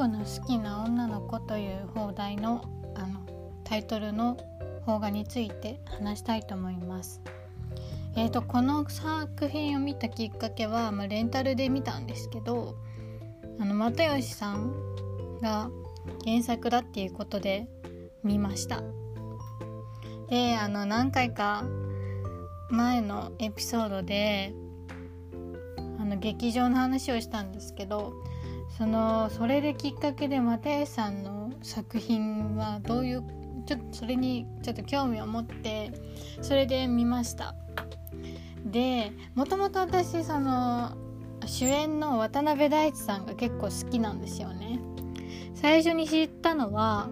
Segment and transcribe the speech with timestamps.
[0.00, 3.20] 僕の好きな女の子」という放題のあの
[3.64, 4.38] タイトルの
[4.86, 7.20] 邦画について話したいと思います。
[8.16, 12.76] えーと、この作品を見たきっかけは、まあ、レンタルで見たんですけど
[13.58, 14.72] あの又吉さん
[15.42, 15.70] が
[16.24, 17.68] 原作だっていうことで
[18.24, 18.82] 見ました
[20.30, 21.62] であの何回か
[22.70, 24.54] 前のエピソードで
[25.98, 28.14] あの劇場の話をしたんですけど
[28.80, 33.22] そのそれできっかけで又吉さんの作品はどういう
[33.66, 35.92] ちょっとそれにちょっと興味を持って
[36.40, 37.54] それで見ました。
[38.64, 40.92] でもともと私その
[41.44, 44.80] 主演の渡辺大地さんが結構好きなんですよね。
[45.52, 47.10] 最初に知ったのは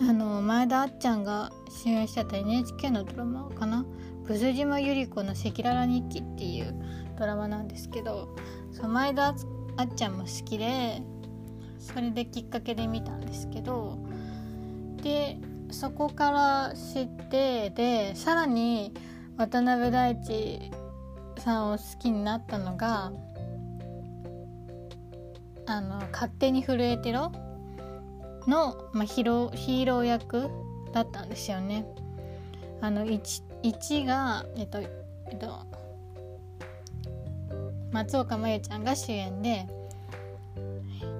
[0.00, 3.86] あの前田あっちゃんが主演してた NHK のドラマかな
[4.26, 6.74] 「ブス島百合子の赤裸々日記」っていう
[7.16, 8.34] ドラマなんですけど
[8.72, 9.32] そ前田
[9.80, 11.02] あっちゃんも好きで
[11.78, 13.98] それできっかけで見たんですけど
[15.02, 15.38] で
[15.70, 18.92] そこから知ってでさらに
[19.38, 20.70] 渡辺大地
[21.38, 23.12] さんを好きになったのが
[25.66, 27.32] あの勝手に震えてろ
[28.46, 30.50] の、まあ、ヒロヒーロー役
[30.92, 31.86] だったんですよね。
[32.82, 35.60] あの 1, 1が、えっとえっと、
[37.92, 39.66] 松岡茉優ちゃんが主演で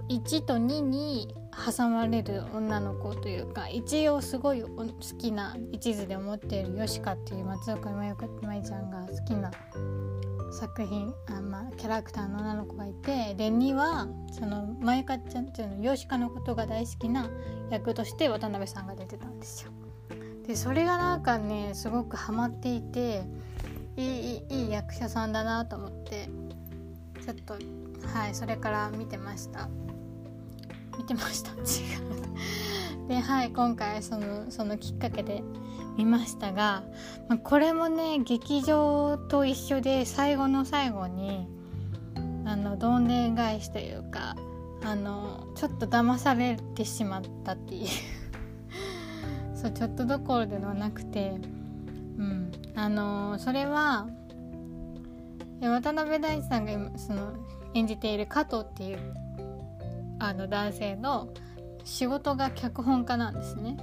[0.09, 1.35] 1と2に
[1.77, 4.87] 挟まれる女の子というか一応すごい好
[5.19, 9.51] きな一途で思っているヨシカっていう松岡茉優ちゃんが好きな
[10.53, 17.31] 作品あ、まあ、キャラクターの女の子がいてで2はそのまゆかちゃんっていうのヨシカのことが大好きな
[17.71, 19.71] 役として渡辺さんが出てたんですよ。
[20.47, 23.23] でそれがなんかねすごくハマっていて
[23.97, 26.29] いいいい役者さんだなと思って
[27.25, 27.55] ちょっと
[28.15, 29.69] はいそれから見てました。
[30.99, 31.53] 見てました。
[31.61, 31.63] 違
[33.07, 33.09] う。
[33.09, 35.43] ではい今回そのそのきっかけで
[35.97, 36.83] 見ましたが、
[37.29, 41.49] まあ、これもね劇場と一緒で最後の最後に
[42.45, 44.37] あのどんでん返しというか
[44.85, 47.89] あのちょっと騙されてしまったっていう。
[49.55, 51.39] そうちょっとどころではなくて
[52.21, 54.07] うんあのそれは
[55.61, 57.33] 渡辺大地さんが今その
[57.75, 58.99] 演じている加藤っていう
[60.19, 61.29] あの男性の
[61.85, 63.77] 仕事が脚本家なんですね。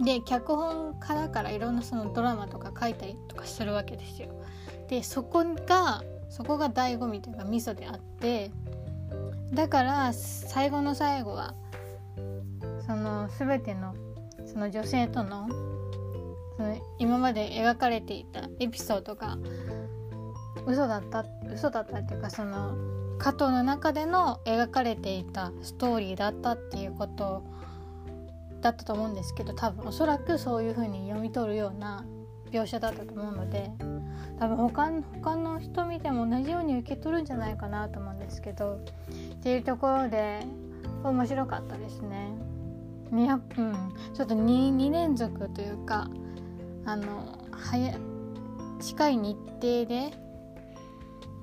[0.00, 4.28] で脚本家だからいろんなそのドラマとか書いたりとかするわけですよ。
[4.88, 8.50] でそこがそこが醍醐味というかミソであって
[9.52, 11.54] だから最後の最後は
[12.86, 13.94] その全ての
[14.44, 15.48] その女性との
[16.56, 19.36] その今まで描かれていたエピソードが
[20.66, 22.74] 嘘だった嘘だったっていうかその
[23.18, 27.44] 加藤の中での描かれていたストーリーだったっていうこと
[28.60, 32.04] だったと思うんですけど多分おそらくそういう風に読み取るような
[32.50, 33.70] 描写だったと思うので
[34.38, 34.90] 多分他
[35.22, 38.80] 他の人見ても同じように受け取るんじゃないかなと思うんですけど
[39.34, 40.46] っていうところで
[41.02, 42.32] 面白かったですね。
[43.56, 46.08] うん、ちょっと 2, 2連続というか
[46.86, 47.94] あの早
[48.80, 50.12] 近い日程で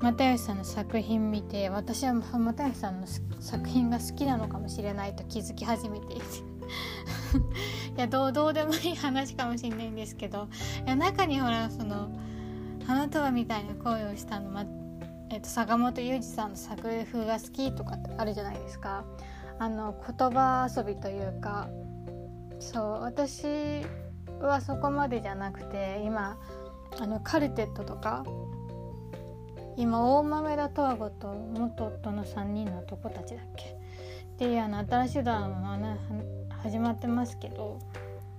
[0.01, 3.07] 又吉さんの作品見て私は又吉さんの
[3.39, 6.23] 作品が好きなのかもしれないと気づき始めていて。
[7.95, 10.47] いやどうどうでもいい話かもしれないんですけど
[10.85, 12.09] いや中にほらその
[12.85, 14.65] 花束みたいな声をしたの、ま
[15.29, 19.03] えーと、坂本雄二さんの作風が好きとかってあるじゃないですか。
[19.59, 21.67] あの言葉遊びというか
[22.59, 23.45] そう私
[24.47, 26.37] はそこまでじゃなくて今
[26.99, 28.23] あのカルテットとか
[29.75, 33.65] 今大豆田十和子と元夫の3人の男たちだっけ？
[33.65, 35.97] っていうあの新しいドラマが
[36.61, 37.79] 始まってますけど、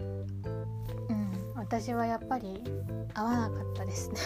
[0.01, 2.63] うん、私はやっぱり
[3.15, 4.17] 合わなかったですね。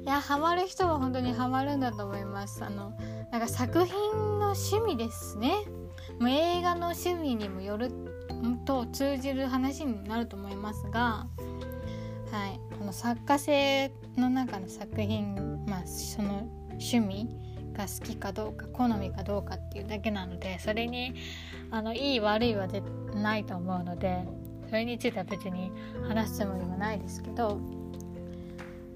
[0.04, 2.64] いやハマる人は本当にハマるんだと思います。
[2.64, 2.92] あの
[3.30, 3.94] なんか作品
[4.38, 5.52] の趣味ですね。
[6.18, 7.90] もう映画の趣味にもよる
[8.64, 11.26] と通じる話になると思いますが
[12.30, 17.28] はいこの作家性の中の作品まあその趣味
[17.72, 21.14] が好きかどうか好みかどうかっていうだけなのでそれに
[21.70, 22.66] あのいい悪いは
[23.14, 24.24] ないと思うので
[24.68, 25.72] それについては別に
[26.08, 27.60] 話すつもりもないですけど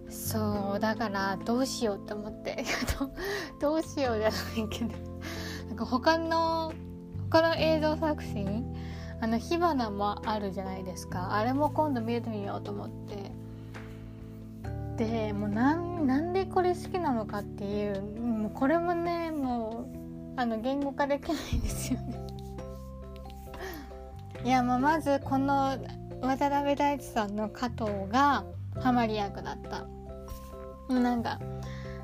[0.08, 2.64] そうだからどうしようって思って
[3.60, 4.94] どうしようじゃないけど
[5.68, 6.72] なんか他の
[7.30, 8.71] 他の映像作品
[9.22, 11.36] あの火花もあるじゃないですか。
[11.36, 13.30] あれも今度見えてみようと思って。
[14.96, 19.86] でもうなんでこれ好きなのかっていうもうこれもねも
[20.36, 22.20] うあの言語化できないですよね。
[24.44, 25.76] いやまあまずこの
[26.20, 28.42] 渡辺大地さんの加藤が
[28.80, 29.86] ハマり役だった。
[30.92, 31.38] なんか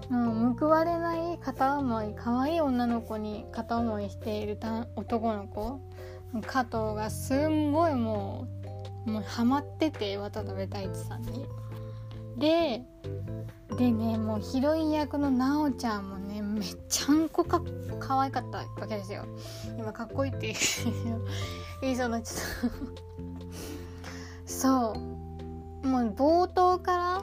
[0.08, 4.56] もう報われない片思い可愛い女の子に片思いしている
[4.94, 5.80] 男の子。
[6.46, 8.46] 加藤がすんごいも
[9.06, 11.46] うもうハマってて渡辺大地さんに。
[12.36, 12.82] で
[13.76, 17.62] でねもうヒロイン役の奈緒ちゃんもねめっちゃんこか
[17.98, 19.24] 可愛かったわけですよ。
[19.78, 20.54] 今かっこいいって
[21.80, 22.70] 言いそうなっちゃっ
[24.46, 24.50] た。
[24.50, 24.92] そ
[25.84, 25.86] う。
[25.86, 27.22] もう冒頭から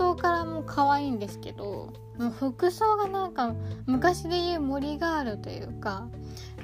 [0.00, 3.54] 頭からも可愛いんですけどもう服装がなんか
[3.86, 6.08] 昔で言う森ガールというか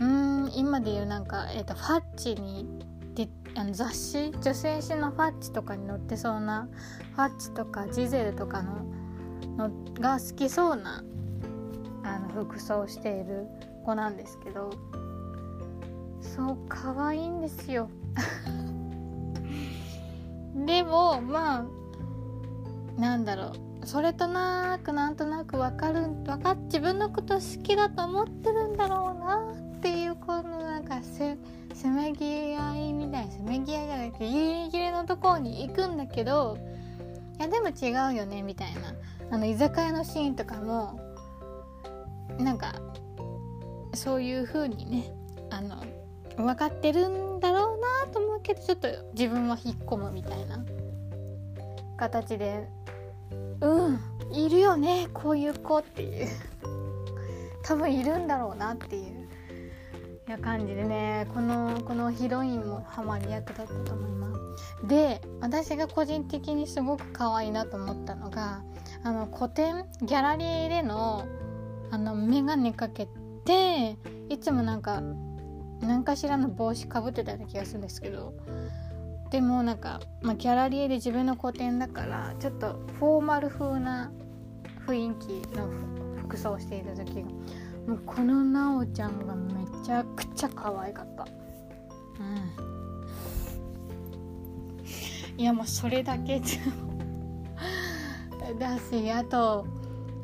[0.00, 2.66] うん今で言うなんか、えーと、ファッチに
[3.14, 6.68] であの雑誌女性誌のファッチとかに載ってそうな
[7.14, 8.86] ファッチとかジゼルとかの
[9.56, 11.02] のが好きそうな
[12.04, 13.46] あの服装をしている
[13.84, 14.70] 子なんですけど
[16.20, 17.88] そう可愛いんですよ。
[20.66, 21.64] でもまあ
[22.98, 23.52] なんだろ
[23.82, 23.86] う。
[23.86, 31.36] それとなくなんとなく分かる分か自分のこと好きだと思ってるんだろうなっていうこのなんかせ
[31.72, 33.32] せめぎ合いみたいな。
[33.32, 36.58] せめぎ合いじゃなくてギリギリのところに行くんだけど
[37.38, 38.94] いやでも違うよねみたいな。
[39.30, 41.00] あの居酒屋のシーンとかも
[42.38, 42.74] なんか
[43.94, 45.12] そういう風にね
[45.50, 45.82] あの
[46.36, 50.64] 分かってるんだろうなと思うけどちょっと自分は引っ込むみたいな
[51.96, 52.68] 形で
[53.60, 54.00] うん。
[54.32, 56.28] いるよねこういう子っていう。
[57.62, 59.26] 多分いるんだろうなっていう。
[60.26, 64.86] や感じでねこのこのヒロインもハマり役だったと思います。
[64.86, 68.62] で私が個人的にすごく可愛いなと思ったのが
[69.04, 71.26] あの個展ギャラリーでの
[71.90, 73.08] あの眼鏡かけ
[73.44, 73.96] て
[74.28, 75.00] いつもなんか
[75.80, 78.34] 何かしらの帽子かぶってたような気がするんですけど
[79.30, 84.10] でもなんか、まあ、ギャラリーで自分の個展だからちょっとフォーマル風な
[84.86, 85.68] 雰囲気の
[86.22, 87.28] 服装をしていた時が
[87.86, 91.24] もうこのなおちゃんがめちゃくちゃ可愛かった。
[91.24, 91.26] う
[95.38, 95.40] ん。
[95.40, 96.40] いやもうそれだけ
[98.58, 99.66] だしあと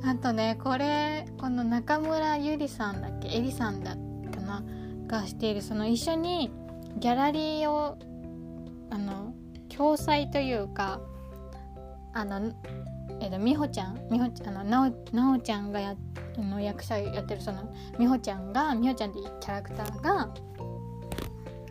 [0.04, 3.28] あとねこれこの中村ゆりさんだっけ？
[3.28, 3.96] えりさんだっ
[4.30, 4.62] たな？
[5.06, 6.50] がしているその一緒に
[6.96, 7.98] ギャラリーを
[8.92, 9.34] あの
[9.74, 11.00] 共催というか
[12.12, 12.52] あの
[13.20, 15.96] えっと美穂ちゃん美穂ちゃんあのなおなおちゃんがや
[16.36, 20.28] の役者やってるその美穂ちゃんが美穂ちゃんっていうキャラクターが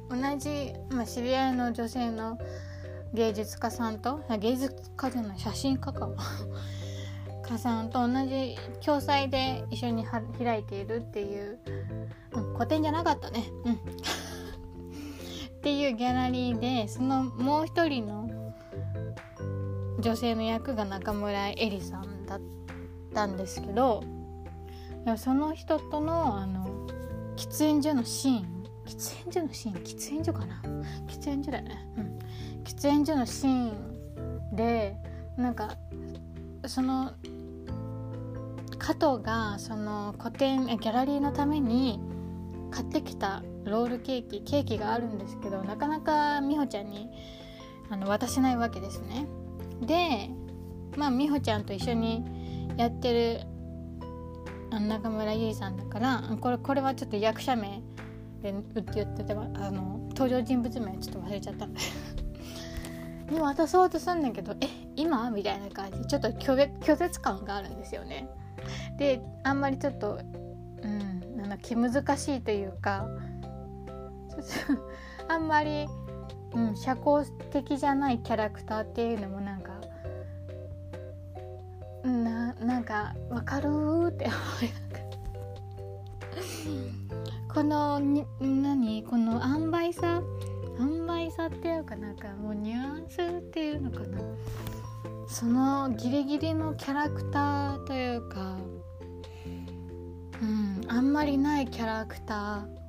[0.10, 2.38] 同じ、まあ、知り合いの女性の
[3.14, 6.10] 芸術家さんと芸術家じゃない写真家か。
[7.50, 11.60] 家さんと同じ共催で一緒に開いているっていう、
[12.34, 13.44] うん、古典じゃなかったね。
[13.66, 13.80] うん。
[15.62, 18.28] っていうギャラリーでそのもう一人の
[20.00, 22.42] 女性の役が中村えりさんだっ
[23.14, 24.04] たんですけど
[25.18, 26.88] その人とのあの
[27.36, 30.64] 喫煙所のシーン喫煙所のシーン喫煙所かな？
[31.08, 31.88] 喫煙所だよね。
[31.96, 32.20] うん。
[32.64, 34.96] 喫煙所のシーンで
[35.38, 35.78] なんか
[36.66, 37.14] その
[38.80, 42.00] 加藤がその個展ギャラリーのために
[42.72, 47.10] 買ってきたロールケーキケーキがあるんですけどなかなか美穂ちゃんに
[47.90, 49.28] あの渡せないわけですね。
[49.82, 50.30] で
[50.98, 52.24] まあ美穂ちゃんと一緒に
[52.78, 53.42] やってる
[54.72, 57.82] 中村ゆいさんだからこれこれはちょっと役者名
[58.42, 59.38] で打って言っててあ
[59.72, 61.68] の登場人物名ちょっと忘れちゃった。
[63.30, 65.32] に渡そうとすんだけどえ今？
[65.32, 68.28] みたいな感じちょっと拒絶感があるんですよね。
[68.98, 70.20] であんまりちょっと
[70.84, 73.08] うんなんだ気難しいというか
[75.28, 75.88] あんまり、
[76.54, 79.72] うん、社交的じゃないキャラクターっていうのもなんか
[82.04, 83.68] ななんか分かる
[84.10, 84.72] って思い
[87.54, 89.04] このに何？
[89.04, 90.22] この塩梅さ
[90.80, 94.20] 塩梅さっていうかなんかもうニュアンスっていうのかな？
[95.28, 98.58] そのギリギリのキャラクターというか
[100.42, 102.81] うんあんまりないキャラクター。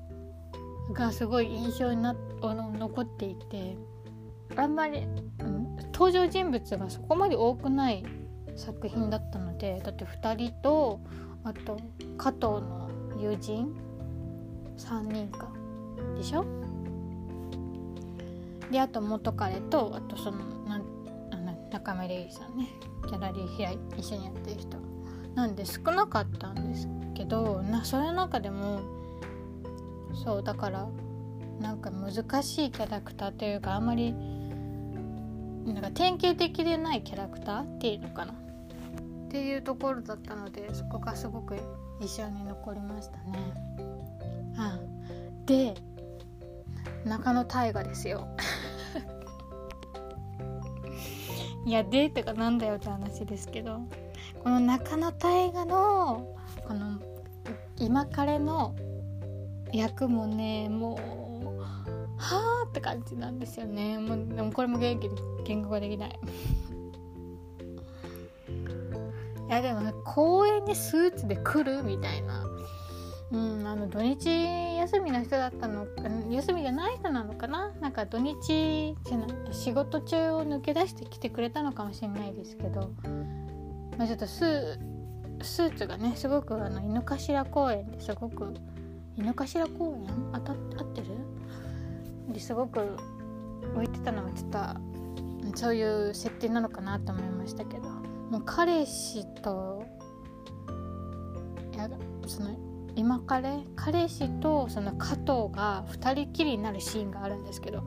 [0.93, 3.77] がすごい印象にな残っていて
[4.57, 4.99] あんまり、
[5.41, 8.05] うん、登場人物がそこまで多くない
[8.57, 11.01] 作品だったのでだって2人と
[11.45, 11.79] あと
[12.19, 13.75] 加藤の友人
[14.77, 15.49] 3人か
[16.17, 16.45] でしょ？
[18.71, 20.83] であと元彼とあとそのなん
[21.31, 22.69] あの中村ゆりさんね
[23.07, 24.77] ギャラリー開い一緒にやってる人。
[25.35, 28.81] なんで少なかったんですけどなそれの中でも
[30.15, 30.89] そうだから
[31.61, 34.15] なんか難しいキャラクターというかあんまり
[35.65, 38.37] なんか典型的でないキャラクターっていうのかなっ
[39.31, 41.57] ていうところだったのでそこがすごく
[42.01, 43.39] 印象に残りましたね。
[44.59, 44.79] あ
[45.47, 45.75] で
[47.05, 48.27] 中野大河ですよ。
[51.65, 53.83] いやでとかなんだよって話ですけど
[54.43, 56.35] この中野大河の
[56.67, 56.99] この
[57.79, 58.75] 今彼の
[59.73, 60.99] 役もねも
[61.45, 61.61] う
[62.19, 63.99] はあって感じなんですよね。
[63.99, 66.11] もうでもこれも元気に言語ができない。
[69.49, 72.45] いやでもね公園にスーツで来るみたいな。
[73.33, 74.29] うんあの土日
[74.77, 75.87] 休みの人だったの
[76.31, 77.73] 休みじゃない人なのかな？
[77.81, 82.91] なんか土日じゃない仕事中を抜け出してきてくれたのかもしれないですけど、
[83.97, 84.79] まあ、ちょっとス
[85.41, 88.53] スーツがねすごくあの井の頭公園ですごく
[89.19, 90.33] 井の頭公園？
[90.33, 90.59] 当た合っ
[90.93, 91.07] てる？
[92.33, 92.97] ですごく
[93.75, 94.59] 浮いてたのがちょっと
[95.57, 97.89] そういう設定なのかなと思いましたけど。
[98.31, 99.85] もう彼氏と
[101.75, 101.91] いや
[102.27, 102.57] その
[102.97, 103.67] 今彼？
[103.77, 107.83] 彼氏とその加藤が2人きりになるシーンがあるんですけど。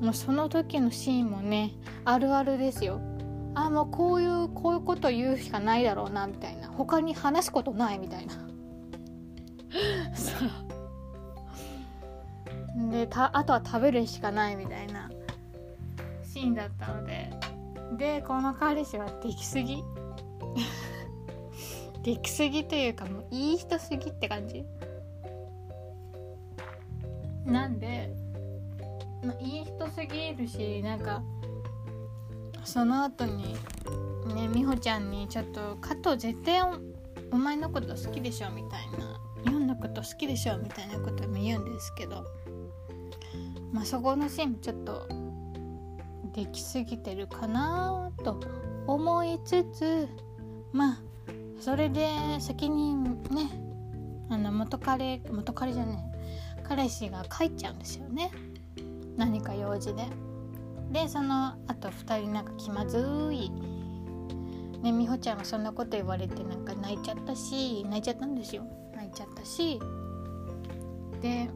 [0.00, 1.72] もうその時のシーンもね
[2.06, 3.00] あるあるですよ。
[3.54, 6.68] あもうこういうこういうこと言うしかないだろうなみたいな。
[6.68, 8.34] 他に話すことないみたいな。
[10.14, 10.50] そう。
[12.90, 15.10] でたあとは食べるしかないみたいな。
[16.24, 17.30] シーンだったので。
[17.96, 19.82] でこの彼氏はできすぎ。
[22.02, 24.64] できすぎというかもういい人すぎって感じ。
[27.44, 28.14] なんで、
[29.22, 31.22] まあ、いい人すぎるしなんか
[32.64, 33.54] その後に
[34.34, 36.60] ね美穂ちゃんにちょっと加藤絶対
[37.32, 39.20] お前のこと好きでしょみたいな
[39.70, 42.24] のこと好きでしょみたいなことも言うんですけど
[43.72, 45.08] まあそこのシーンもちょっと
[46.34, 48.40] できすぎてるかなと
[48.86, 50.08] 思いつつ
[50.72, 50.98] まあ
[51.60, 52.08] それで
[52.40, 53.10] 先にね
[54.28, 56.02] あの元彼元彼じゃね
[56.64, 58.30] 彼氏が帰っちゃうんですよね。
[59.16, 60.04] 何か用事で。
[60.92, 62.98] でそのあと2人なんか気まず
[63.32, 63.50] い。
[64.80, 68.64] ね美穂ちゃんがそんなこと言われてなんか泣いちゃったし泣いちゃったんですよ。
[69.10, 69.80] 泣いちゃったし
[71.20, 71.50] で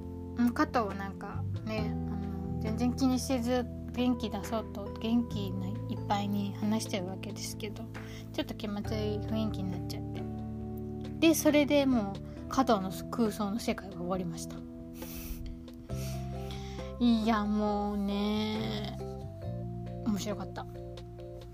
[0.52, 5.50] 加藤なんかねあの全然気にせず元気出そうと元気い
[5.94, 7.84] っぱいに話してるわけですけど
[8.32, 10.23] ちょっと気まずい雰囲気になっちゃって。
[11.20, 14.56] でそれでもう加藤の空想の世界が終わりました。
[17.00, 18.96] いやもうね
[20.06, 20.62] 面白かった。
[20.62, 20.66] っ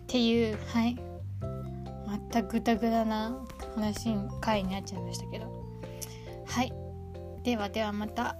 [0.06, 0.96] ていうはい。
[2.06, 3.38] またグダグダな
[3.76, 5.59] 話回になっちゃいましたけど。
[6.50, 6.72] はい
[7.44, 8.36] ではではまた。